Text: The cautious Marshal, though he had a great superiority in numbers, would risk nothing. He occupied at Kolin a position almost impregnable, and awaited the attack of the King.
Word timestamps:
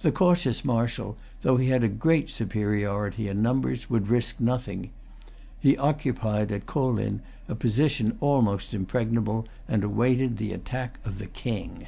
The 0.00 0.10
cautious 0.10 0.64
Marshal, 0.64 1.16
though 1.42 1.56
he 1.56 1.68
had 1.68 1.84
a 1.84 1.88
great 1.88 2.28
superiority 2.28 3.28
in 3.28 3.40
numbers, 3.40 3.88
would 3.88 4.08
risk 4.08 4.40
nothing. 4.40 4.90
He 5.60 5.76
occupied 5.76 6.50
at 6.50 6.66
Kolin 6.66 7.20
a 7.48 7.54
position 7.54 8.16
almost 8.20 8.74
impregnable, 8.74 9.46
and 9.68 9.84
awaited 9.84 10.38
the 10.38 10.52
attack 10.52 10.98
of 11.04 11.20
the 11.20 11.26
King. 11.28 11.86